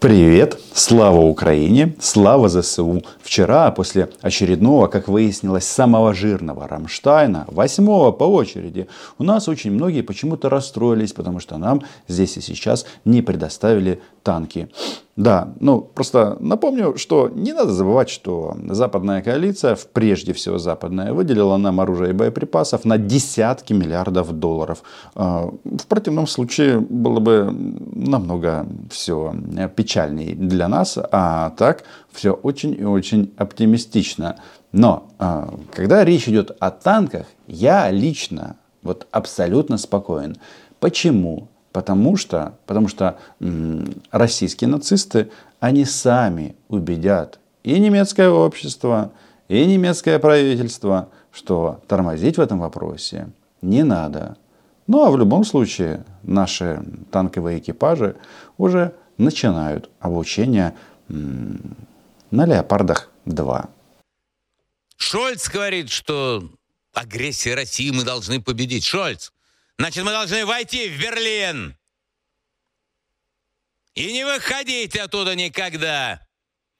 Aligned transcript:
Привет! 0.00 0.58
Слава 0.72 1.20
Украине! 1.20 1.94
Слава 2.00 2.48
ЗСУ! 2.48 3.02
Вчера, 3.20 3.70
после 3.70 4.08
очередного, 4.22 4.86
как 4.86 5.08
выяснилось, 5.08 5.66
самого 5.66 6.14
жирного 6.14 6.66
Рамштайна, 6.66 7.44
восьмого 7.48 8.10
по 8.10 8.24
очереди, 8.24 8.88
у 9.18 9.24
нас 9.24 9.46
очень 9.46 9.72
многие 9.72 10.00
почему-то 10.00 10.48
расстроились, 10.48 11.12
потому 11.12 11.38
что 11.38 11.58
нам 11.58 11.82
здесь 12.08 12.38
и 12.38 12.40
сейчас 12.40 12.86
не 13.04 13.20
предоставили 13.20 14.00
танки. 14.22 14.70
Да, 15.20 15.52
ну 15.60 15.82
просто 15.82 16.38
напомню, 16.40 16.96
что 16.96 17.28
не 17.28 17.52
надо 17.52 17.72
забывать, 17.72 18.08
что 18.08 18.56
западная 18.70 19.20
коалиция, 19.20 19.76
прежде 19.92 20.32
всего 20.32 20.56
западная, 20.56 21.12
выделила 21.12 21.58
нам 21.58 21.78
оружие 21.78 22.10
и 22.10 22.14
боеприпасов 22.14 22.86
на 22.86 22.96
десятки 22.96 23.74
миллиардов 23.74 24.32
долларов. 24.32 24.82
А, 25.14 25.50
в 25.62 25.86
противном 25.88 26.26
случае 26.26 26.80
было 26.80 27.20
бы 27.20 27.54
намного 27.94 28.66
все 28.90 29.34
печальнее 29.76 30.34
для 30.34 30.68
нас, 30.68 30.96
а 31.12 31.50
так 31.50 31.84
все 32.10 32.30
очень 32.32 32.72
и 32.72 32.84
очень 32.84 33.30
оптимистично. 33.36 34.36
Но 34.72 35.10
а, 35.18 35.52
когда 35.74 36.02
речь 36.02 36.28
идет 36.28 36.56
о 36.60 36.70
танках, 36.70 37.26
я 37.46 37.90
лично 37.90 38.56
вот 38.82 39.06
абсолютно 39.10 39.76
спокоен. 39.76 40.38
Почему? 40.78 41.48
Потому 41.72 42.16
что, 42.16 42.58
потому 42.66 42.88
что 42.88 43.18
российские 44.10 44.68
нацисты, 44.68 45.30
они 45.60 45.84
сами 45.84 46.56
убедят 46.68 47.38
и 47.62 47.78
немецкое 47.78 48.30
общество, 48.30 49.12
и 49.48 49.64
немецкое 49.64 50.18
правительство, 50.18 51.08
что 51.32 51.80
тормозить 51.86 52.38
в 52.38 52.40
этом 52.40 52.58
вопросе 52.58 53.28
не 53.62 53.84
надо. 53.84 54.36
Ну 54.86 55.04
а 55.04 55.10
в 55.10 55.16
любом 55.16 55.44
случае 55.44 56.04
наши 56.22 56.82
танковые 57.12 57.58
экипажи 57.60 58.16
уже 58.58 58.94
начинают 59.16 59.90
обучение 60.00 60.74
на 61.08 62.46
Леопардах-2. 62.46 63.68
Шольц 64.96 65.48
говорит, 65.48 65.90
что 65.90 66.42
агрессия 66.94 67.54
России 67.54 67.90
мы 67.90 68.04
должны 68.04 68.40
победить. 68.40 68.84
Шольц, 68.84 69.30
Значит, 69.80 70.04
мы 70.04 70.10
должны 70.10 70.44
войти 70.44 70.90
в 70.90 71.00
Берлин. 71.00 71.74
И 73.94 74.12
не 74.12 74.24
выходить 74.24 74.94
оттуда 74.94 75.34
никогда. 75.34 76.20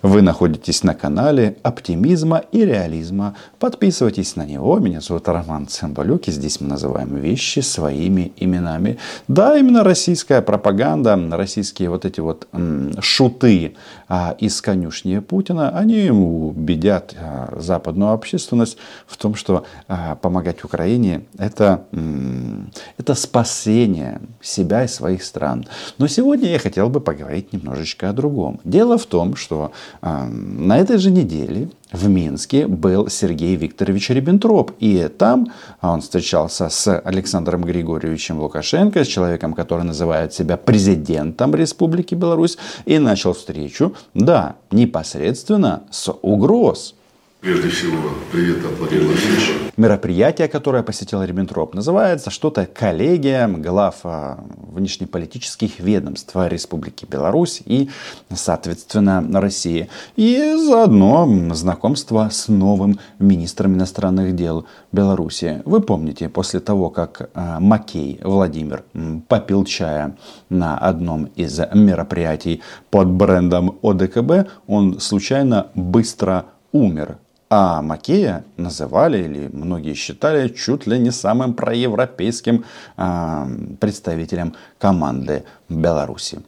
Вы 0.03 0.23
находитесь 0.23 0.83
на 0.83 0.95
канале 0.95 1.59
оптимизма 1.63 2.43
и 2.53 2.65
реализма. 2.65 3.35
Подписывайтесь 3.59 4.35
на 4.35 4.47
него. 4.47 4.79
Меня 4.79 5.03
зовут 5.03 5.29
Роман 5.29 5.67
Цымбалюк, 5.67 6.27
и 6.29 6.33
здесь 6.33 6.59
мы 6.59 6.69
называем 6.69 7.17
вещи 7.17 7.61
своими 7.61 8.33
именами. 8.37 8.97
Да, 9.29 9.59
именно 9.59 9.85
российская 9.85 10.41
пропаганда, 10.41 11.19
российские 11.33 11.91
вот 11.91 12.07
эти 12.07 12.21
вот 12.21 12.49
м, 12.53 12.95
шуты 13.03 13.75
а, 14.09 14.35
из 14.39 14.63
конюшни 14.63 15.19
Путина, 15.19 15.69
они 15.79 16.11
убедят 16.11 17.15
а, 17.21 17.55
западную 17.61 18.13
общественность 18.13 18.79
в 19.07 19.19
том, 19.19 19.35
что 19.35 19.67
а, 19.87 20.15
помогать 20.15 20.65
Украине 20.65 21.25
это, 21.37 21.85
м, 21.93 22.73
это 22.97 23.15
спасение 23.15 24.23
себя 24.41 24.85
и 24.85 24.89
своих 24.89 25.23
стран. 25.25 25.67
Но 25.99 26.07
сегодня 26.07 26.49
я 26.49 26.59
хотел 26.59 26.89
бы 26.89 27.01
поговорить 27.01 27.53
немножечко 27.53 28.09
о 28.09 28.15
другом. 28.15 28.61
Дело 28.65 28.97
в 28.97 29.05
том, 29.05 29.37
что 29.37 29.73
на 30.03 30.79
этой 30.79 30.99
же 30.99 31.11
неделе 31.11 31.69
в 31.93 32.09
Минске 32.09 32.67
был 32.67 33.09
Сергей 33.09 33.57
Викторович 33.57 34.11
Риббентроп. 34.11 34.73
И 34.79 35.09
там 35.09 35.53
он 35.81 36.01
встречался 36.01 36.69
с 36.69 36.99
Александром 36.99 37.63
Григорьевичем 37.65 38.41
Лукашенко, 38.41 39.05
с 39.05 39.09
человеком, 39.09 39.55
который 39.55 39.85
называет 39.85 40.33
себя 40.33 40.57
президентом 40.57 41.55
Республики 41.55 42.15
Беларусь, 42.15 42.59
и 42.87 42.99
начал 42.99 43.33
встречу, 43.33 43.95
да, 44.15 44.57
непосредственно 44.71 45.83
с 45.91 46.13
угроз. 46.23 46.95
Прежде 47.41 47.71
всего, 47.71 48.11
привет 48.31 48.59
от 48.67 48.79
Владимира 48.79 49.07
Владимировича. 49.07 49.53
Мероприятие, 49.79 50.47
которое 50.47 50.83
посетил 50.83 51.23
Риббентроп, 51.23 51.73
называется 51.73 52.29
что-то 52.29 52.67
«Коллегия 52.67 53.49
глав 53.49 54.01
а, 54.05 54.45
внешнеполитических 54.59 55.81
ведомств 55.81 56.33
Республики 56.37 57.07
Беларусь 57.07 57.63
и, 57.65 57.89
соответственно, 58.31 59.25
России». 59.41 59.89
И 60.17 60.55
заодно 60.55 61.55
знакомство 61.55 62.29
с 62.31 62.49
новым 62.49 63.01
министром 63.19 63.73
иностранных 63.73 64.37
дел 64.37 64.67
Беларуси. 64.93 65.63
Вы 65.65 65.81
помните, 65.81 66.29
после 66.29 66.61
того, 66.61 66.91
как 66.91 67.31
а, 67.33 67.59
Макей 67.59 68.21
Владимир 68.23 68.85
попил 69.29 69.65
чая 69.65 70.15
на 70.51 70.77
одном 70.77 71.25
из 71.37 71.59
мероприятий 71.73 72.61
под 72.91 73.09
брендом 73.09 73.79
ОДКБ, 73.81 74.47
он 74.67 75.01
случайно 75.01 75.69
быстро 75.75 76.45
умер 76.73 77.17
а 77.51 77.83
Макея 77.83 78.45
называли, 78.57 79.25
или 79.25 79.51
многие 79.53 79.95
считали, 79.95 80.49
чуть 80.49 80.87
ли 80.87 80.99
не 81.01 81.11
самым 81.11 81.55
проевропейским 81.55 82.65
э, 82.97 83.47
представителем 83.81 84.55
команды 84.79 85.43
Беларуси. 85.69 86.43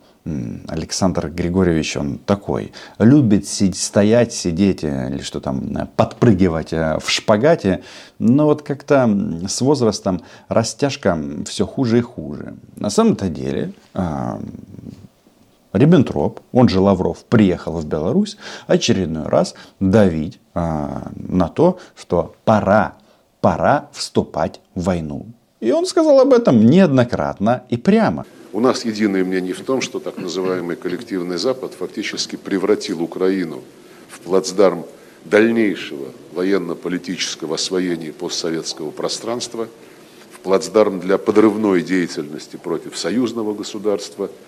Александр 0.69 1.31
Григорьевич, 1.31 1.97
он 1.97 2.19
такой, 2.19 2.73
любит 3.01 3.49
сидеть, 3.49 3.77
стоять, 3.77 4.33
сидеть 4.33 4.85
э, 4.85 5.11
или 5.11 5.23
что 5.23 5.41
там, 5.41 5.89
подпрыгивать 5.97 6.73
э, 6.73 6.99
в 7.01 7.11
шпагате, 7.11 7.83
но 8.21 8.45
вот 8.47 8.63
как-то 8.63 9.11
с 9.49 9.61
возрастом 9.61 10.23
растяжка 10.47 11.19
все 11.47 11.67
хуже 11.67 11.99
и 11.99 12.03
хуже. 12.03 12.55
На 12.77 12.91
самом-то 12.91 13.29
деле, 13.29 13.73
а, 13.95 14.41
Риббентроп, 15.73 16.41
он 16.53 16.69
же 16.69 16.81
Лавров, 16.81 17.25
приехал 17.25 17.73
в 17.73 17.87
Беларусь 17.87 18.37
очередной 18.67 19.27
раз 19.27 19.55
давить 19.81 20.39
а, 20.55 21.11
на 21.17 21.49
то, 21.49 21.79
что 21.97 22.35
пора, 22.45 22.97
пора 23.41 23.89
вступать 23.93 24.61
в 24.75 24.85
войну. 24.85 25.27
И 25.61 25.73
он 25.73 25.87
сказал 25.87 26.21
об 26.21 26.33
этом 26.33 26.67
неоднократно 26.67 27.65
и 27.71 27.77
прямо. 27.77 28.27
У 28.53 28.61
нас 28.61 28.85
единое 28.85 29.25
мнение 29.25 29.55
в 29.55 29.63
том, 29.63 29.81
что 29.81 29.99
так 29.99 30.19
называемый 30.19 30.77
коллективный 30.77 31.39
Запад 31.39 31.73
фактически 31.73 32.37
превратил 32.37 33.03
Украину 33.03 33.63
в 34.09 34.21
плацдарм 34.21 34.85
дальнейшего 35.25 36.09
военно-политического 36.35 37.55
освоения 37.55 38.13
постсоветского 38.13 38.91
пространства, 38.91 39.69
в 40.33 40.41
плацдарм 40.41 41.01
для 41.01 41.17
подрывной 41.17 41.83
деятельности 41.83 42.57
против 42.57 42.99
союзного 42.99 43.55
государства– 43.55 44.29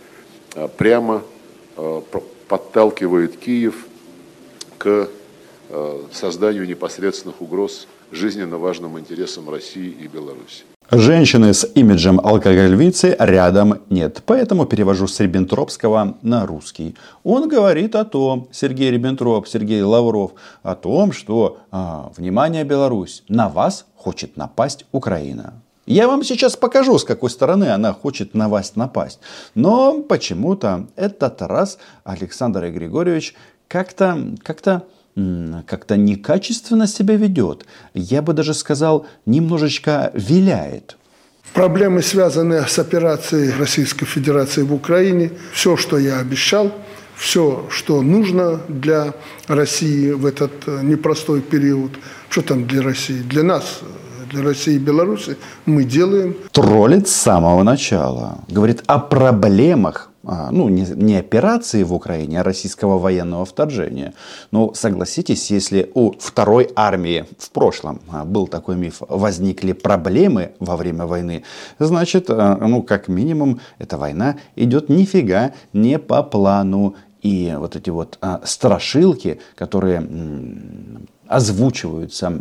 прямо 0.76 1.22
э, 1.76 2.00
подталкивает 2.48 3.37
Киев 3.37 3.87
к 4.78 5.09
э, 5.69 6.03
созданию 6.12 6.66
непосредственных 6.66 7.41
угроз 7.41 7.87
жизненно 8.10 8.59
важным 8.59 8.98
интересам 8.98 9.50
России 9.50 9.91
и 9.91 10.06
Беларуси. 10.06 10.64
Женщины 10.91 11.54
с 11.54 11.66
имиджем 11.75 12.20
алкогольвицы 12.20 13.16
рядом 13.19 13.81
нет. 13.88 14.22
Поэтому 14.26 14.66
перевожу 14.66 15.06
с 15.06 15.19
Риббентропского 15.19 16.19
на 16.20 16.47
русский. 16.47 16.94
Он 17.22 17.48
говорит 17.48 17.97
о 17.97 18.04
том, 18.04 18.48
Сергей 18.53 18.91
Риббентроп, 18.91 19.48
Сергей 19.48 19.82
Лавров, 19.82 20.32
о 20.62 20.75
том, 20.75 21.12
что, 21.12 21.59
а, 21.70 22.12
внимание, 22.16 22.64
Беларусь, 22.64 23.25
на 23.28 23.48
вас 23.48 23.87
хочет 23.97 24.37
напасть 24.37 24.84
Украина. 24.93 25.63
Я 25.86 26.08
вам 26.08 26.24
сейчас 26.24 26.56
покажу, 26.56 26.98
с 26.98 27.04
какой 27.04 27.30
стороны 27.30 27.64
она 27.64 27.92
хочет 27.92 28.34
на 28.34 28.48
вас 28.48 28.76
напасть. 28.76 29.20
Но 29.54 30.00
почему-то 30.00 30.86
этот 30.96 31.42
раз 31.42 31.78
Александр 32.04 32.70
Григорьевич 32.70 33.34
как-то 33.68 34.18
как-то 34.42 34.84
как-то 35.66 35.96
некачественно 35.96 36.88
себя 36.88 37.14
ведет. 37.14 37.66
Я 37.94 38.20
бы 38.20 38.32
даже 38.32 38.52
сказал, 38.52 39.06
немножечко 39.26 40.10
виляет. 40.14 40.96
Проблемы, 41.52 42.02
связанные 42.02 42.66
с 42.66 42.80
операцией 42.80 43.52
Российской 43.56 44.06
Федерации 44.06 44.62
в 44.62 44.74
Украине, 44.74 45.30
все, 45.52 45.76
что 45.76 45.98
я 45.98 46.18
обещал, 46.18 46.72
все, 47.14 47.64
что 47.70 48.02
нужно 48.02 48.60
для 48.69 49.14
России 49.46 50.10
в 50.10 50.26
этот 50.26 50.50
э, 50.66 50.80
непростой 50.82 51.42
период, 51.42 51.92
что 52.28 52.42
там 52.42 52.66
для 52.66 52.82
России, 52.82 53.22
для 53.22 53.44
нас, 53.44 53.82
для 54.31 54.43
России 54.43 54.75
и 54.75 54.79
Беларуси 54.79 55.37
мы 55.67 55.85
делаем. 55.85 56.37
Троллит 56.53 57.09
с 57.09 57.12
самого 57.12 57.62
начала. 57.62 58.38
Говорит 58.49 58.82
о 58.87 58.99
проблемах 58.99 60.11
а, 60.26 60.50
ну, 60.50 60.69
не, 60.69 60.87
не 60.94 61.17
операции 61.17 61.82
в 61.82 61.93
Украине, 61.93 62.41
а 62.41 62.44
российского 62.44 62.99
военного 62.99 63.44
вторжения. 63.44 64.15
Но 64.50 64.73
согласитесь, 64.73 65.50
если 65.50 65.91
у 65.94 66.12
второй 66.12 66.71
армии 66.75 67.26
в 67.38 67.50
прошлом 67.50 68.00
а, 68.11 68.25
был 68.25 68.47
такой 68.47 68.76
миф, 68.76 69.03
возникли 69.09 69.73
проблемы 69.73 70.53
во 70.61 70.76
время 70.76 71.05
войны, 71.05 71.44
значит, 71.79 72.26
а, 72.31 72.56
ну, 72.56 72.82
как 72.82 73.09
минимум, 73.09 73.61
эта 73.79 73.99
война 73.99 74.37
идет 74.56 74.88
нифига 74.88 75.53
не 75.73 75.99
по 75.99 76.23
плану. 76.23 76.94
И 77.21 77.55
вот 77.59 77.75
эти 77.75 77.88
вот 77.88 78.19
страшилки, 78.44 79.41
которые 79.55 80.06
озвучиваются 81.34 82.32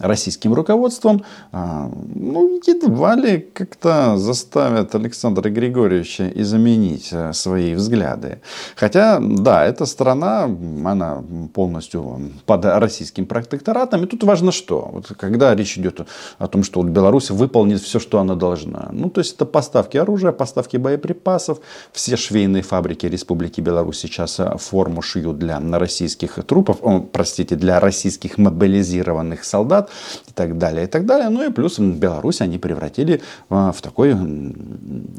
российским 0.00 0.54
руководством, 0.54 1.24
а, 1.52 1.90
ну, 2.14 2.60
едва 2.66 3.14
ли 3.14 3.38
как-то 3.52 4.16
заставят 4.16 4.94
Александра 4.94 5.50
Григорьевича 5.50 6.28
изменить 6.34 7.10
э, 7.12 7.32
свои 7.32 7.74
взгляды. 7.74 8.40
Хотя, 8.76 9.20
да, 9.20 9.64
эта 9.64 9.86
страна, 9.86 10.44
она 10.84 11.22
полностью 11.52 12.30
под 12.46 12.64
российским 12.64 13.26
протекторатом. 13.26 14.04
И 14.04 14.06
тут 14.06 14.24
важно 14.24 14.52
что? 14.52 14.88
Вот 14.92 15.08
когда 15.18 15.54
речь 15.54 15.78
идет 15.78 16.00
о 16.38 16.46
том, 16.46 16.62
что 16.64 16.80
вот 16.80 16.90
Беларусь 16.90 17.30
выполнит 17.30 17.80
все, 17.80 17.98
что 17.98 18.18
она 18.18 18.34
должна. 18.34 18.88
Ну, 18.92 19.10
то 19.10 19.20
есть 19.20 19.34
это 19.34 19.44
поставки 19.44 19.98
оружия, 19.98 20.32
поставки 20.32 20.78
боеприпасов. 20.78 21.58
Все 21.92 22.16
швейные 22.16 22.62
фабрики 22.62 23.06
Республики 23.06 23.60
Беларусь 23.60 23.98
сейчас 23.98 24.40
э, 24.40 24.56
форму 24.58 25.02
шьют 25.02 25.38
для 25.38 25.60
российских 25.60 26.38
трупов, 26.46 26.78
о, 26.80 27.00
простите, 27.00 27.54
для 27.56 27.80
российских 27.80 28.38
мобилизированных 28.40 29.44
солдат 29.44 29.90
и 30.28 30.32
так 30.32 30.58
далее, 30.58 30.84
и 30.84 30.86
так 30.86 31.06
далее. 31.06 31.28
Ну 31.28 31.46
и 31.46 31.52
плюс 31.52 31.78
Беларусь 31.78 32.40
они 32.40 32.58
превратили 32.58 33.20
а, 33.48 33.72
в 33.72 33.80
такой 33.80 34.16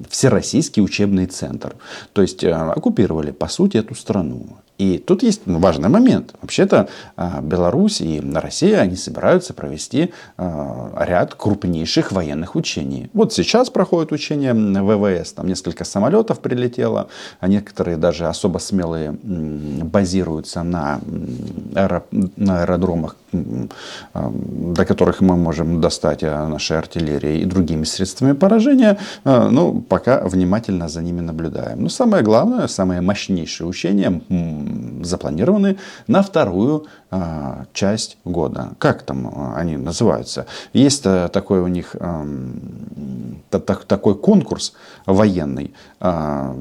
всероссийский 0.10 0.82
учебный 0.82 1.26
центр. 1.28 1.76
То 2.14 2.22
есть 2.22 2.44
э, 2.44 2.52
оккупировали, 2.52 3.32
по 3.32 3.48
сути, 3.48 3.78
эту 3.78 3.96
страну. 3.96 4.58
И 4.82 4.98
тут 4.98 5.22
есть 5.22 5.42
важный 5.46 5.90
момент. 5.90 6.34
Вообще-то 6.42 6.90
а, 7.16 7.40
Беларусь 7.40 8.02
и 8.02 8.20
Россия, 8.34 8.80
они 8.80 8.96
собираются 8.96 9.54
провести 9.54 10.12
а, 10.38 11.06
ряд 11.08 11.36
крупнейших 11.36 12.12
военных 12.12 12.56
учений. 12.56 13.12
Вот 13.14 13.32
сейчас 13.32 13.70
проходят 13.70 14.12
учения 14.12 14.56
ВВС, 14.56 15.34
там 15.34 15.48
несколько 15.48 15.84
самолетов 15.86 16.40
прилетело, 16.40 17.10
а 17.40 17.48
некоторые 17.48 17.98
даже 17.98 18.26
особо 18.26 18.58
смелые 18.58 19.12
базируются 19.22 20.64
на, 20.64 21.00
на 22.36 22.62
аэродромах, 22.62 23.18
а, 24.14 24.32
до 24.34 24.84
которых 24.86 25.22
мы 25.22 25.38
можем 25.38 25.80
достать 25.80 26.24
нашей 26.24 26.80
артиллерией 26.80 27.44
и 27.44 27.46
другими 27.46 27.84
средствами 27.84 28.34
поражения. 28.34 28.98
Ну, 29.26 29.86
пока 29.88 30.22
внимательно 30.24 30.90
за 30.90 31.04
ними 31.04 31.22
наблюдаем. 31.22 31.84
Но 31.84 31.90
самое 31.90 32.24
главное, 32.24 32.68
самое 32.68 33.02
мощнейшее 33.02 33.68
учение 33.68 34.22
запланированы 35.04 35.78
на 36.08 36.22
вторую 36.22 36.86
а, 37.10 37.66
часть 37.74 38.18
года. 38.26 38.72
Как 38.80 39.04
там 39.04 39.28
а, 39.28 39.56
они 39.56 39.78
называются? 39.78 40.46
Есть 40.74 41.04
а, 41.06 41.28
такой 41.28 41.60
у 41.62 41.68
них 41.68 41.96
так, 43.50 43.84
такой 43.86 44.16
конкурс 44.16 44.74
военный. 45.06 45.74
А, 46.00 46.56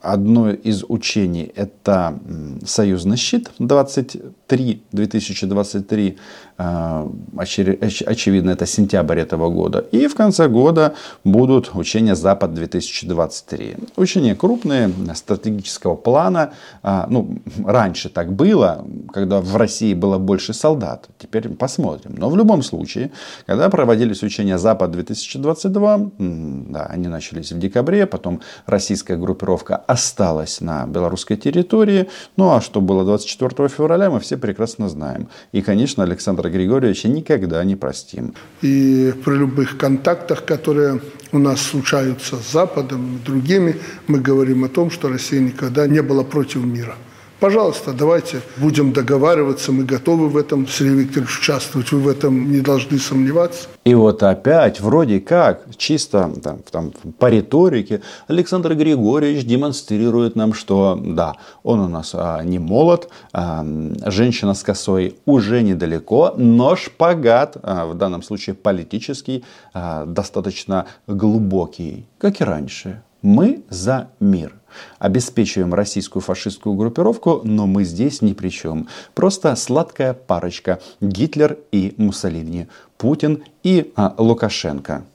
одно 0.00 0.50
из 0.50 0.84
учений 0.88 1.52
это 1.54 2.18
«Союзный 2.64 3.16
щит» 3.16 3.50
23, 3.58 4.82
2023. 4.92 6.18
А, 6.56 7.10
очевидно, 7.36 8.50
это 8.50 8.66
сентябрь 8.66 9.18
этого 9.18 9.50
года. 9.50 9.84
И 9.90 10.06
в 10.06 10.14
конце 10.14 10.48
года 10.48 10.94
будут 11.24 11.74
учения 11.74 12.14
«Запад-2023». 12.14 13.94
Учения 13.96 14.36
крупные, 14.36 14.92
стратегического 15.14 15.96
плана. 15.96 16.52
А, 16.82 17.06
ну, 17.10 17.38
раньше 17.64 18.08
так 18.08 18.32
было, 18.32 18.84
когда 19.12 19.40
в 19.40 19.56
России 19.56 19.94
было 19.94 20.18
больше 20.18 20.52
солдат. 20.52 21.08
Теперь 21.18 21.48
посмотрим. 21.48 22.14
Но 22.18 22.30
в 22.30 22.36
любом 22.36 22.62
случае, 22.62 23.10
когда 23.46 23.68
проводились 23.68 24.22
учения 24.22 24.56
«Запад-2022», 24.56 26.70
да, 26.70 26.86
они 26.86 27.08
начались 27.08 27.50
в 27.50 27.58
декабре, 27.58 28.06
потом 28.06 28.40
российская 28.66 29.16
группировка 29.16 29.76
осталась 29.76 30.60
на 30.60 30.86
белорусской 30.86 31.36
территории. 31.36 32.08
Ну, 32.36 32.52
а 32.52 32.60
что 32.60 32.80
было 32.80 33.04
24 33.04 33.68
февраля, 33.68 34.10
мы 34.10 34.20
все 34.20 34.36
прекрасно 34.36 34.88
знаем. 34.88 35.28
И, 35.50 35.60
конечно, 35.60 36.04
Александр 36.04 36.43
Александра 36.44 36.50
Григорьевича 36.50 37.08
никогда 37.08 37.64
не 37.64 37.76
простим. 37.76 38.34
И 38.62 39.12
при 39.24 39.36
любых 39.36 39.78
контактах, 39.78 40.44
которые 40.44 41.00
у 41.32 41.38
нас 41.38 41.60
случаются 41.60 42.36
с 42.36 42.52
Западом 42.52 43.16
и 43.16 43.26
другими, 43.26 43.76
мы 44.06 44.20
говорим 44.20 44.64
о 44.64 44.68
том, 44.68 44.90
что 44.90 45.08
Россия 45.08 45.40
никогда 45.40 45.86
не 45.86 46.02
была 46.02 46.24
против 46.24 46.64
мира. 46.64 46.96
Пожалуйста, 47.40 47.92
давайте 47.92 48.40
будем 48.56 48.92
договариваться, 48.92 49.72
мы 49.72 49.84
готовы 49.84 50.28
в 50.28 50.36
этом, 50.36 50.66
Сергей 50.66 51.04
Викторович, 51.04 51.38
участвовать, 51.40 51.92
вы 51.92 52.00
в 52.00 52.08
этом 52.08 52.50
не 52.50 52.60
должны 52.60 52.98
сомневаться. 52.98 53.68
И 53.84 53.94
вот 53.94 54.22
опять, 54.22 54.80
вроде 54.80 55.20
как, 55.20 55.64
чисто 55.76 56.32
там, 56.42 56.60
там, 56.70 56.92
по 57.18 57.28
риторике, 57.28 58.00
Александр 58.28 58.74
Григорьевич 58.74 59.44
демонстрирует 59.44 60.36
нам, 60.36 60.54
что 60.54 60.98
да, 61.04 61.34
он 61.62 61.80
у 61.80 61.88
нас 61.88 62.12
а, 62.14 62.42
не 62.42 62.58
молод, 62.58 63.08
а, 63.32 63.64
женщина 64.06 64.54
с 64.54 64.62
косой 64.62 65.16
уже 65.26 65.62
недалеко, 65.62 66.34
но 66.36 66.76
шпагат, 66.76 67.56
а, 67.62 67.86
в 67.86 67.94
данном 67.94 68.22
случае 68.22 68.54
политический, 68.54 69.44
а, 69.74 70.06
достаточно 70.06 70.86
глубокий, 71.06 72.06
как 72.18 72.40
и 72.40 72.44
раньше. 72.44 73.02
Мы 73.24 73.62
за 73.70 74.10
мир. 74.20 74.52
Обеспечиваем 74.98 75.72
российскую 75.72 76.20
фашистскую 76.20 76.74
группировку, 76.74 77.40
но 77.42 77.66
мы 77.66 77.84
здесь 77.84 78.20
ни 78.20 78.34
при 78.34 78.50
чем. 78.50 78.86
Просто 79.14 79.56
сладкая 79.56 80.12
парочка. 80.12 80.78
Гитлер 81.00 81.56
и 81.72 81.94
Муссолини. 81.96 82.68
Путин 82.98 83.42
и 83.62 83.92
а, 83.96 84.14
Лукашенко. 84.18 85.06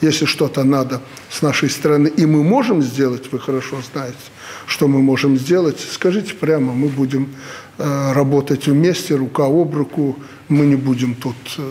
Если 0.00 0.24
что-то 0.24 0.64
надо 0.64 1.02
с 1.28 1.42
нашей 1.42 1.68
стороны, 1.68 2.08
и 2.08 2.24
мы 2.24 2.42
можем 2.42 2.82
сделать, 2.82 3.30
вы 3.30 3.38
хорошо 3.38 3.82
знаете, 3.92 4.16
что 4.66 4.88
мы 4.88 5.02
можем 5.02 5.36
сделать, 5.36 5.78
скажите 5.78 6.32
прямо, 6.32 6.72
мы 6.72 6.88
будем 6.88 7.34
э, 7.76 8.12
работать 8.14 8.66
вместе, 8.66 9.14
рука 9.14 9.44
об 9.44 9.74
руку, 9.74 10.16
мы 10.48 10.64
не 10.64 10.76
будем 10.76 11.14
тут... 11.14 11.36
Э, 11.58 11.70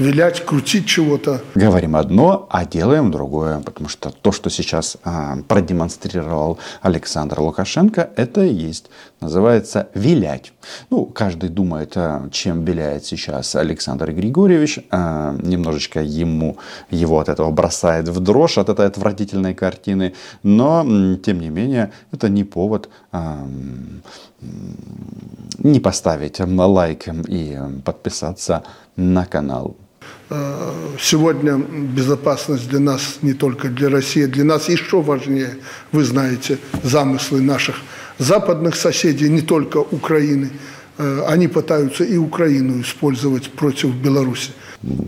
вилять, 0.00 0.44
крутить 0.44 0.86
чего-то. 0.86 1.42
Говорим 1.54 1.94
одно, 1.94 2.46
а 2.50 2.64
делаем 2.64 3.10
другое. 3.10 3.60
Потому 3.60 3.88
что 3.88 4.10
то, 4.10 4.32
что 4.32 4.50
сейчас 4.50 4.96
а, 5.04 5.36
продемонстрировал 5.46 6.58
Александр 6.82 7.40
Лукашенко, 7.40 8.10
это 8.16 8.42
и 8.42 8.52
есть. 8.52 8.90
Называется 9.20 9.88
вилять. 9.94 10.52
Ну, 10.88 11.04
каждый 11.04 11.50
думает, 11.50 11.92
а, 11.96 12.28
чем 12.32 12.64
виляет 12.64 13.04
сейчас 13.04 13.54
Александр 13.54 14.12
Григорьевич. 14.12 14.80
А, 14.90 15.36
немножечко 15.42 16.00
ему 16.00 16.56
его 16.90 17.20
от 17.20 17.28
этого 17.28 17.50
бросает 17.50 18.08
в 18.08 18.20
дрожь, 18.20 18.58
от 18.58 18.70
этой 18.70 18.86
отвратительной 18.86 19.54
картины. 19.54 20.14
Но, 20.42 20.82
тем 21.22 21.40
не 21.40 21.50
менее, 21.50 21.92
это 22.10 22.28
не 22.28 22.44
повод 22.44 22.88
а, 23.12 23.46
не 25.58 25.80
поставить 25.80 26.40
лайк 26.40 27.08
и 27.28 27.58
подписаться 27.84 28.62
на 28.96 29.26
канал. 29.26 29.76
Э, 30.32 30.72
сегодня 31.00 31.56
безопасность 31.56 32.68
для 32.68 32.78
нас, 32.78 33.18
не 33.22 33.34
только 33.34 33.68
для 33.68 33.88
России, 33.88 34.26
для 34.26 34.44
нас 34.44 34.68
еще 34.68 35.02
важнее. 35.02 35.56
Вы 35.90 36.04
знаете 36.04 36.58
замыслы 36.84 37.40
наших 37.40 37.76
западных 38.18 38.76
соседей, 38.76 39.28
не 39.28 39.40
только 39.40 39.78
Украины. 39.78 40.50
Э, 40.98 41.24
они 41.26 41.48
пытаются 41.48 42.04
и 42.04 42.16
Украину 42.16 42.80
использовать 42.80 43.50
против 43.50 43.92
Беларуси. 43.96 44.52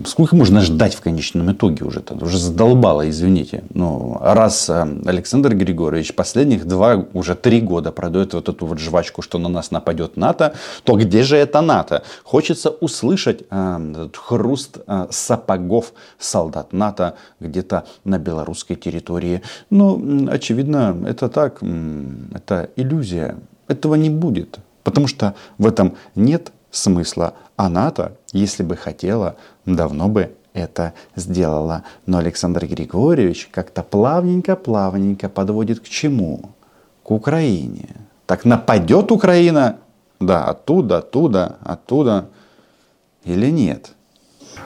Сколько 0.05 0.35
можно 0.35 0.61
ждать 0.61 0.93
в 0.93 1.01
конечном 1.01 1.51
итоге 1.51 1.83
уже? 1.83 1.99
-то? 1.99 2.23
Уже 2.23 2.37
задолбало, 2.37 3.09
извините. 3.09 3.63
Ну, 3.73 4.17
раз 4.21 4.69
э, 4.69 4.87
Александр 5.05 5.55
Григорьевич 5.55 6.13
последних 6.13 6.67
два, 6.67 7.05
уже 7.13 7.33
три 7.33 7.59
года 7.59 7.91
продает 7.91 8.33
вот 8.33 8.49
эту 8.49 8.67
вот 8.67 8.79
жвачку, 8.79 9.23
что 9.23 9.39
на 9.39 9.49
нас 9.49 9.71
нападет 9.71 10.15
НАТО, 10.15 10.53
то 10.83 10.95
где 10.95 11.23
же 11.23 11.37
это 11.37 11.61
НАТО? 11.61 12.03
Хочется 12.23 12.69
услышать 12.69 13.43
э, 13.49 14.09
хруст 14.13 14.77
э, 14.85 15.07
сапогов 15.09 15.93
солдат 16.19 16.71
НАТО 16.73 17.15
где-то 17.39 17.85
на 18.03 18.19
белорусской 18.19 18.75
территории. 18.75 19.41
Но, 19.71 19.99
очевидно, 20.29 20.95
это 21.07 21.29
так, 21.29 21.63
это 22.35 22.69
иллюзия. 22.75 23.37
Этого 23.67 23.95
не 23.95 24.11
будет. 24.11 24.59
Потому 24.83 25.07
что 25.07 25.33
в 25.57 25.65
этом 25.65 25.95
нет 26.15 26.51
смысла. 26.73 27.35
А 27.55 27.69
НАТО, 27.69 28.17
если 28.33 28.63
бы 28.63 28.75
хотела, 28.75 29.35
давно 29.65 30.09
бы 30.09 30.35
это 30.53 30.93
сделала. 31.15 31.83
Но 32.05 32.17
Александр 32.17 32.65
Григорьевич 32.65 33.49
как-то 33.51 33.83
плавненько-плавненько 33.83 35.29
подводит 35.29 35.79
к 35.79 35.87
чему? 35.87 36.51
К 37.03 37.11
Украине. 37.11 37.89
Так 38.25 38.45
нападет 38.45 39.11
Украина? 39.11 39.77
Да, 40.19 40.45
оттуда, 40.45 40.97
оттуда, 40.97 41.57
оттуда. 41.63 42.29
Или 43.23 43.49
нет? 43.49 43.91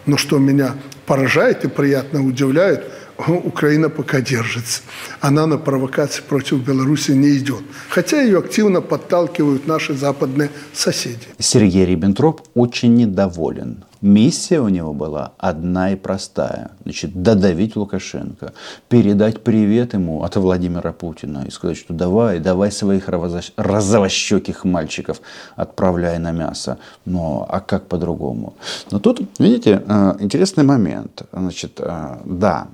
Но 0.05 0.17
что 0.17 0.37
меня 0.37 0.75
поражает 1.05 1.65
и 1.65 1.67
приятно 1.67 2.25
удивляет– 2.25 2.91
Украина 3.17 3.89
пока 3.89 4.21
держится. 4.21 4.81
Она 5.21 5.47
на 5.47 5.57
провокации 5.57 6.21
против 6.21 6.59
Беларуси 6.59 7.11
не 7.11 7.37
идет. 7.37 7.61
Хотя 7.89 8.21
ее 8.21 8.39
активно 8.39 8.81
подталкивают 8.81 9.67
наши 9.67 9.93
западные 9.93 10.49
соседи. 10.73 11.27
Сергей 11.39 11.85
Риббентроп 11.85 12.41
очень 12.53 12.95
недоволен 12.95 13.83
Миссия 14.01 14.59
у 14.61 14.69
него 14.69 14.93
была 14.93 15.31
одна 15.39 15.91
и 15.91 15.95
простая. 15.95 16.71
Значит, 16.83 17.23
додавить 17.23 17.75
Лукашенко, 17.75 18.53
передать 18.89 19.43
привет 19.43 19.93
ему 19.93 20.23
от 20.23 20.35
Владимира 20.35 20.91
Путина 20.93 21.45
и 21.47 21.51
сказать, 21.51 21.77
что 21.77 21.93
давай, 21.93 22.39
давай 22.39 22.71
своих 22.71 23.09
розовощеких 23.57 24.65
мальчиков 24.65 25.21
отправляй 25.55 26.19
на 26.19 26.31
мясо. 26.31 26.77
Но 27.05 27.47
а 27.49 27.59
как 27.59 27.87
по-другому? 27.87 28.53
Но 28.91 28.99
тут, 28.99 29.21
видите, 29.39 29.81
э, 29.87 30.15
интересный 30.19 30.63
момент. 30.63 31.23
Значит, 31.31 31.79
э, 31.79 32.17
да, 32.25 32.67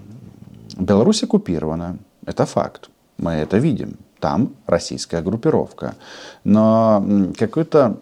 Беларусь 0.78 1.24
оккупирована, 1.24 1.98
это 2.26 2.46
факт. 2.46 2.90
Мы 3.18 3.32
это 3.32 3.58
видим. 3.58 3.98
Там 4.20 4.54
российская 4.68 5.22
группировка. 5.22 5.96
Но 6.44 7.06
какой-то 7.38 7.98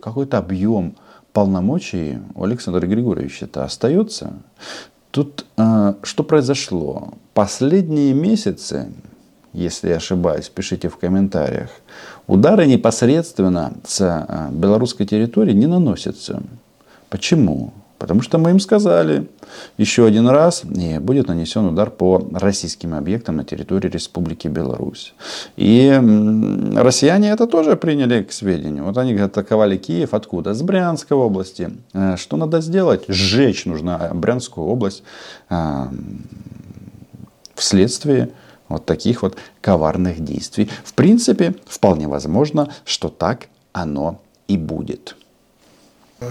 какой 0.00 0.26
объем 0.26 0.94
полномочий 1.32 2.18
у 2.34 2.44
Александра 2.44 2.86
Григорьевича 2.86 3.46
это 3.46 3.64
остается. 3.64 4.32
Тут 5.10 5.44
э, 5.56 5.94
что 6.02 6.22
произошло? 6.22 7.14
Последние 7.34 8.12
месяцы, 8.12 8.92
если 9.52 9.88
я 9.88 9.96
ошибаюсь, 9.96 10.48
пишите 10.48 10.88
в 10.88 10.96
комментариях, 10.96 11.70
удары 12.26 12.66
непосредственно 12.66 13.72
с 13.84 14.00
э, 14.00 14.48
белорусской 14.52 15.06
территории 15.06 15.52
не 15.52 15.66
наносятся. 15.66 16.42
Почему? 17.08 17.72
Потому 18.00 18.22
что 18.22 18.38
мы 18.38 18.48
им 18.50 18.60
сказали 18.60 19.28
еще 19.76 20.06
один 20.06 20.26
раз, 20.26 20.64
и 20.64 20.98
будет 20.98 21.28
нанесен 21.28 21.66
удар 21.66 21.90
по 21.90 22.26
российским 22.32 22.94
объектам 22.94 23.36
на 23.36 23.44
территории 23.44 23.88
Республики 23.88 24.48
Беларусь. 24.48 25.12
И 25.58 25.90
россияне 26.76 27.28
это 27.28 27.46
тоже 27.46 27.76
приняли 27.76 28.22
к 28.22 28.32
сведению. 28.32 28.84
Вот 28.84 28.96
они 28.96 29.12
атаковали 29.12 29.76
Киев 29.76 30.14
откуда? 30.14 30.54
С 30.54 30.62
Брянской 30.62 31.14
области. 31.14 31.72
Э, 31.92 32.16
что 32.16 32.38
надо 32.38 32.62
сделать? 32.62 33.04
Сжечь 33.06 33.66
нужно 33.66 34.10
Брянскую 34.14 34.66
область 34.66 35.02
э, 35.50 35.86
вследствие 37.54 38.30
вот 38.68 38.86
таких 38.86 39.20
вот 39.20 39.36
коварных 39.60 40.24
действий. 40.24 40.70
В 40.84 40.94
принципе, 40.94 41.54
вполне 41.66 42.08
возможно, 42.08 42.72
что 42.86 43.10
так 43.10 43.48
оно 43.74 44.22
и 44.48 44.56
будет 44.56 45.16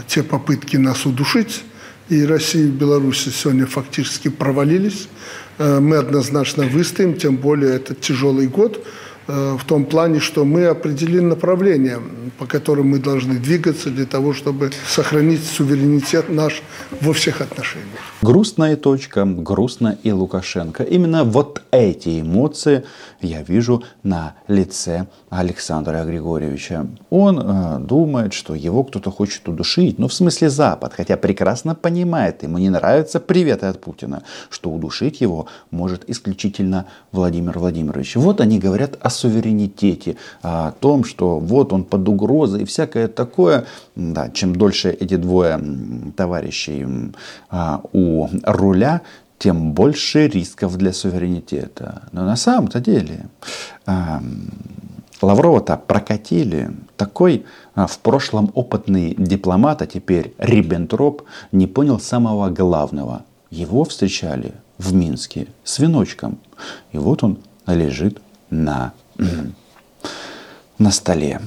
те 0.07 0.23
попытки 0.23 0.77
нас 0.77 1.05
удушить 1.05 1.63
и 2.09 2.23
России 2.25 2.65
и 2.65 2.71
Беларуси 2.71 3.29
сегодня 3.29 3.65
фактически 3.65 4.29
провалились. 4.29 5.07
Э, 5.57 5.79
мы 5.79 5.97
однозначно 5.97 6.63
выстоим, 6.63 7.15
тем 7.15 7.37
более 7.37 7.75
это 7.75 7.95
тяжелый 7.95 8.47
год– 8.47 8.85
в 9.29 9.63
том 9.65 9.85
плане, 9.85 10.19
что 10.19 10.43
мы 10.43 10.65
определили 10.65 11.19
направление, 11.19 11.99
по 12.39 12.45
которым 12.45 12.89
мы 12.89 12.99
должны 12.99 13.35
двигаться 13.35 13.89
для 13.89 14.05
того, 14.05 14.33
чтобы 14.33 14.71
сохранить 14.87 15.43
суверенитет 15.43 16.29
наш 16.29 16.63
во 17.01 17.13
всех 17.13 17.41
отношениях. 17.41 17.99
Грустная 18.21 18.75
точка, 18.75 19.25
грустно 19.25 19.97
и 20.03 20.11
Лукашенко. 20.11 20.83
Именно 20.83 21.23
вот 21.23 21.61
эти 21.71 22.21
эмоции 22.21 22.83
я 23.21 23.43
вижу 23.43 23.83
на 24.03 24.35
лице 24.47 25.07
Александра 25.29 26.03
Григорьевича. 26.03 26.87
Он 27.09 27.39
э, 27.39 27.79
думает, 27.79 28.33
что 28.33 28.55
его 28.55 28.83
кто-то 28.83 29.11
хочет 29.11 29.47
удушить, 29.47 29.99
ну 29.99 30.07
в 30.07 30.13
смысле 30.13 30.49
Запад, 30.49 30.93
хотя 30.95 31.17
прекрасно 31.17 31.75
понимает, 31.75 32.43
ему 32.43 32.57
не 32.57 32.69
нравятся 32.69 33.19
приветы 33.19 33.67
от 33.67 33.79
Путина, 33.79 34.23
что 34.49 34.69
удушить 34.69 35.21
его 35.21 35.47
может 35.71 36.09
исключительно 36.09 36.85
Владимир 37.11 37.59
Владимирович. 37.59 38.15
Вот 38.15 38.41
они 38.41 38.59
говорят 38.59 38.97
о 39.01 39.09
суверенитете, 39.19 40.15
о 40.41 40.71
том, 40.71 41.03
что 41.03 41.39
вот 41.39 41.73
он 41.73 41.83
под 41.83 42.07
угрозой 42.07 42.61
и 42.61 42.65
всякое 42.65 43.07
такое. 43.07 43.65
Да, 43.95 44.29
чем 44.29 44.55
дольше 44.55 44.89
эти 44.89 45.17
двое 45.17 45.59
товарищей 46.15 46.85
а, 47.49 47.81
у 47.93 48.27
руля, 48.43 49.01
тем 49.37 49.73
больше 49.73 50.27
рисков 50.27 50.77
для 50.77 50.93
суверенитета. 50.93 52.03
Но 52.11 52.25
на 52.25 52.35
самом-то 52.35 52.79
деле 52.79 53.25
а, 53.85 54.21
Лаврова-то 55.21 55.77
прокатили. 55.77 56.71
Такой 56.97 57.45
а, 57.75 57.87
в 57.87 57.99
прошлом 57.99 58.51
опытный 58.53 59.15
дипломат, 59.17 59.81
а 59.81 59.87
теперь 59.87 60.33
Риббентроп, 60.37 61.23
не 61.51 61.67
понял 61.67 61.99
самого 61.99 62.49
главного. 62.49 63.23
Его 63.49 63.83
встречали 63.83 64.53
в 64.77 64.93
Минске 64.93 65.47
с 65.63 65.79
веночком. 65.79 66.37
И 66.91 66.97
вот 66.97 67.23
он 67.23 67.39
лежит 67.67 68.21
на 68.49 68.93
на 70.77 70.91
столе. 70.91 71.41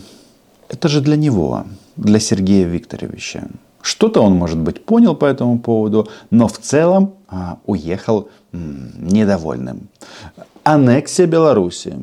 Это 0.69 0.89
же 0.89 1.01
для 1.01 1.17
него, 1.17 1.65
для 1.97 2.21
Сергея 2.21 2.67
Викторовича. 2.67 3.49
Что-то 3.83 4.21
он, 4.23 4.35
может 4.35 4.59
быть, 4.59 4.85
понял 4.85 5.17
по 5.17 5.25
этому 5.25 5.59
поводу, 5.59 6.09
но 6.31 6.47
в 6.47 6.59
целом 6.59 7.15
а, 7.29 7.59
уехал 7.67 8.29
м, 8.53 8.93
недовольным. 8.97 9.89
Аннексия 10.63 11.27
Беларуси 11.27 11.95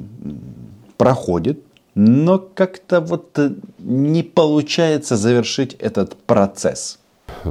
проходит, 0.97 1.63
но 1.95 2.37
как-то 2.37 2.99
вот 2.99 3.39
э, 3.39 3.51
не 3.79 4.23
получается 4.23 5.15
завершить 5.15 5.73
этот 5.75 6.17
процесс. 6.17 6.99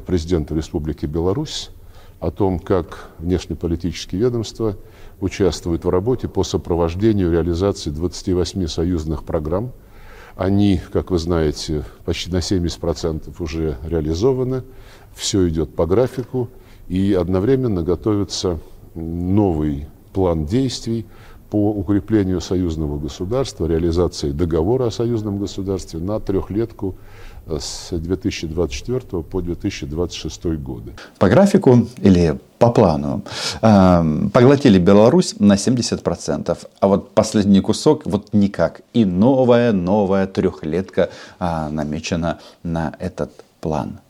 Президента 0.07 0.55
Республики 0.55 1.07
Беларусь 1.07 1.71
о 2.21 2.31
том, 2.31 2.59
как 2.59 3.11
внешнеполитические 3.19 4.21
ведомства 4.21 4.77
участвуют 5.21 5.85
в 5.85 5.89
работе 5.91 6.29
по 6.29 6.45
сопровождению 6.45 7.33
реализации 7.33 7.91
28 7.91 8.67
союзных 8.67 9.25
программ. 9.25 9.73
Они, 10.37 10.81
как 10.93 11.11
вы 11.11 11.19
знаете, 11.19 11.85
почти 12.05 12.31
на 12.31 12.39
70% 12.39 13.35
уже 13.41 13.77
реализованы. 13.85 14.63
Все 15.15 15.49
идет 15.49 15.75
по 15.75 15.87
графику. 15.87 16.49
И 16.89 17.13
одновременно 17.13 17.83
готовится 17.83 18.61
новый 18.95 19.89
план 20.13 20.47
действий 20.47 21.07
по 21.51 21.71
укреплению 21.71 22.41
союзного 22.41 22.99
государства, 22.99 23.67
реализации 23.67 24.33
договора 24.33 24.87
о 24.87 24.91
союзном 24.91 25.39
государстве 25.39 25.99
на 25.99 26.21
трехлетку 26.21 26.95
с 27.59 27.91
2024 27.91 29.23
по 29.23 29.41
2026 29.41 30.45
годы. 30.57 30.93
По 31.19 31.29
графику 31.29 31.87
или 31.99 32.39
по 32.59 32.71
плану 32.71 33.23
э, 33.63 34.29
поглотили 34.33 34.79
Беларусь 34.79 35.37
на 35.39 35.55
70%, 35.55 36.59
а 36.81 36.89
вот 36.89 37.15
последний 37.15 37.61
кусок 37.61 38.07
вот 38.07 38.33
никак. 38.33 38.81
И 38.93 39.05
новая, 39.05 39.73
новая 39.73 40.27
трехлетка 40.27 41.11
э, 41.39 41.69
намечена 41.71 42.39
на 42.63 42.95
этот 42.99 43.31
план. 43.61 44.01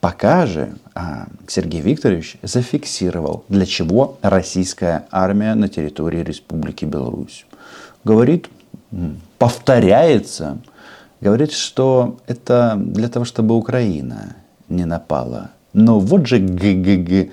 Пока 0.00 0.46
же 0.46 0.74
а, 0.94 1.26
Сергей 1.48 1.80
Викторович 1.80 2.36
зафиксировал, 2.42 3.44
для 3.48 3.64
чего 3.64 4.18
российская 4.20 5.06
армия 5.10 5.54
на 5.54 5.68
территории 5.68 6.22
Республики 6.22 6.84
Беларусь. 6.84 7.46
Говорит, 8.04 8.48
повторяется 9.38 10.58
говорит, 11.20 11.52
что 11.52 12.18
это 12.26 12.74
для 12.76 13.08
того, 13.08 13.24
чтобы 13.24 13.56
Украина 13.56 14.36
не 14.68 14.84
напала. 14.84 15.50
Но 15.72 15.98
вот 15.98 16.26
же 16.26 16.38
ГГГ 16.38 17.32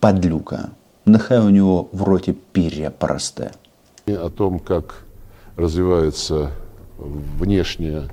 подлюка. 0.00 0.70
Нехай 1.06 1.38
у 1.40 1.48
него 1.48 1.88
в 1.92 2.02
роте 2.04 2.32
перья 2.32 2.90
просте. 2.90 3.52
О 4.06 4.28
том, 4.30 4.58
как 4.58 5.04
развивается 5.56 6.50
внешняя 6.98 8.08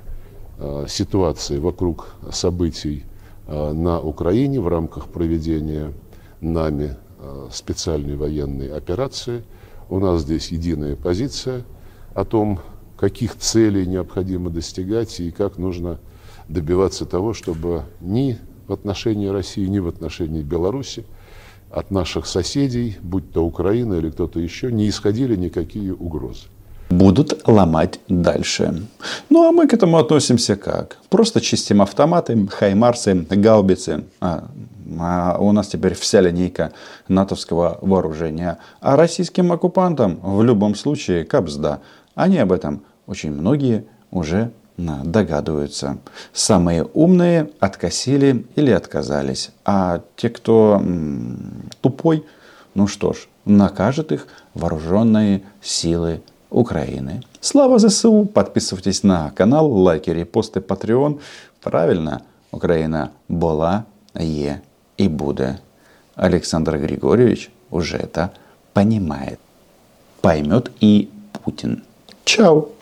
э, 0.58 0.86
ситуация 0.88 1.60
вокруг 1.60 2.16
событий 2.32 3.04
э, 3.48 3.72
на 3.74 4.00
Украине 4.00 4.60
в 4.60 4.68
рамках 4.68 5.08
проведения 5.08 5.94
нами 6.42 6.96
э, 7.20 7.50
специальной 7.52 8.16
военной 8.16 8.70
операции. 8.76 9.44
У 9.90 10.00
нас 10.00 10.22
здесь 10.22 10.50
единая 10.50 10.96
позиция 10.96 11.64
о 12.14 12.26
том, 12.26 12.60
каких 12.98 13.38
целей 13.38 13.86
необходимо 13.86 14.50
достигать 14.50 15.20
и 15.20 15.32
как 15.32 15.58
нужно 15.58 16.00
добиваться 16.50 17.06
того, 17.06 17.34
чтобы 17.34 17.84
ни 18.02 18.38
в 18.68 18.74
отношении 18.74 19.28
России, 19.28 19.66
ни 19.66 19.80
в 19.80 19.88
отношении 19.88 20.42
Беларуси 20.42 21.06
от 21.70 21.92
наших 21.92 22.26
соседей, 22.26 22.98
будь 23.02 23.32
то 23.32 23.46
Украина 23.46 23.96
или 23.96 24.10
кто-то 24.10 24.40
еще, 24.40 24.72
не 24.72 24.90
исходили 24.90 25.36
никакие 25.36 25.94
угрозы. 25.94 26.48
Будут 26.90 27.46
ломать 27.46 28.00
дальше. 28.08 28.88
Ну 29.30 29.48
а 29.48 29.52
мы 29.52 29.68
к 29.68 29.74
этому 29.74 29.98
относимся 29.98 30.56
как? 30.56 30.98
Просто 31.10 31.42
чистим 31.42 31.82
автоматы, 31.82 32.48
хаймарсы, 32.48 33.26
гаубицы. 33.30 34.06
А, 34.22 34.48
а 34.98 35.38
у 35.38 35.52
нас 35.52 35.68
теперь 35.68 35.96
вся 35.96 36.22
линейка 36.22 36.72
натовского 37.10 37.78
вооружения. 37.82 38.60
А 38.80 38.96
российским 38.96 39.52
оккупантам 39.52 40.20
в 40.22 40.42
любом 40.44 40.76
случае 40.76 41.26
капсда. 41.26 41.82
Они 42.18 42.40
об 42.40 42.52
этом 42.52 42.82
очень 43.06 43.32
многие 43.32 43.86
уже 44.10 44.52
догадываются. 44.76 46.00
Самые 46.34 46.84
умные 46.84 47.52
откосили 47.60 48.44
или 48.56 48.72
отказались. 48.72 49.52
А 49.64 50.02
те, 50.16 50.30
кто 50.30 50.82
тупой, 51.80 52.26
ну 52.74 52.88
что 52.88 53.14
ж, 53.14 53.28
накажет 53.46 54.12
их 54.12 54.28
вооруженные 54.56 55.44
силы 55.62 56.22
Украины. 56.50 57.22
Слава 57.40 57.78
ЗСУ! 57.78 58.26
Подписывайтесь 58.26 59.04
на 59.04 59.30
канал, 59.36 59.72
лайки, 59.72 60.10
репосты, 60.10 60.60
Patreon. 60.60 61.20
Правильно, 61.62 62.22
Україна 62.52 63.10
була, 63.30 63.84
є 64.20 64.62
и 64.98 65.08
буде. 65.08 65.58
Александр 66.16 66.78
Григорьевич 66.78 67.52
уже 67.70 67.98
это 67.98 68.30
понимает. 68.74 69.38
Поймет 70.22 70.72
и 70.82 71.10
Путин. 71.44 71.84
Tchau! 72.28 72.77